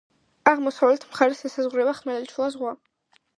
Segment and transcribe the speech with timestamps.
[0.51, 2.75] აღმოსავლეთ მხარეს ესაზღვრება ხმელთაშუა ზღვა.